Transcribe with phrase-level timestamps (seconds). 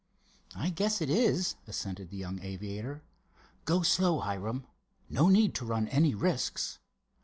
[0.55, 3.03] "I guess it is," assented the young aviator;
[3.65, 4.65] "go slow, Hiram.
[5.11, 6.79] No need to run any risks."